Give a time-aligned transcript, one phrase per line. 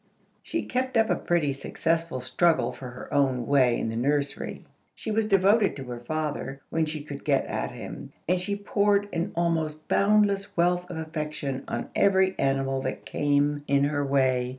[0.41, 4.65] She kept up a pretty successful struggle for her own way in the nursery.
[4.95, 9.07] She was devoted to her father, when she could get at him, and she poured
[9.13, 14.49] an almost boundless wealth of affection on every animal that came in her way.